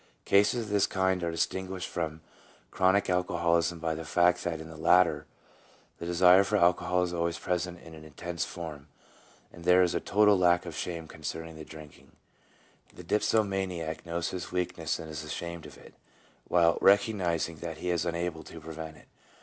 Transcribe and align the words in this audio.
Cases 0.25 0.63
of 0.63 0.69
this 0.71 0.87
kind 0.87 1.23
are 1.23 1.29
distinguished 1.29 1.87
from 1.87 2.21
chronic 2.71 3.07
alcoholism 3.07 3.77
by 3.77 3.93
the 3.93 4.03
fact 4.03 4.43
that 4.43 4.59
in 4.59 4.67
the 4.67 4.75
latter 4.75 5.27
the 5.99 6.07
desire 6.07 6.43
for 6.43 6.57
alcohol 6.57 7.03
is 7.03 7.13
always 7.13 7.37
present 7.37 7.77
in 7.79 7.93
an 7.93 8.03
intense 8.03 8.43
form, 8.43 8.87
and 9.53 9.63
there 9.63 9.83
is 9.83 9.93
a 9.93 9.99
total 9.99 10.35
lack 10.35 10.65
of 10.65 10.75
shame 10.75 11.07
concerning 11.07 11.55
the 11.55 11.63
drinking: 11.63 12.13
the 12.91 13.03
dipsomaniac 13.03 14.03
knows 14.03 14.29
his 14.29 14.51
weakness 14.51 14.97
and 14.97 15.07
is 15.11 15.23
ashamed 15.23 15.67
of 15.67 15.77
it, 15.77 15.93
while 16.47 16.79
re 16.81 16.97
cognizing 16.97 17.57
that 17.59 17.77
he 17.77 17.91
is 17.91 18.03
unable 18.03 18.41
to 18.41 18.59
prevent 18.59 18.97
it. 18.97 19.07